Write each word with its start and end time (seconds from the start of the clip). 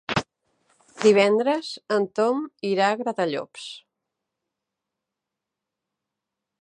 Divendres 1.01 1.67
en 1.97 2.07
Tom 2.19 2.41
irà 2.71 2.87
a 2.93 2.97
Gratallops. 3.03 3.67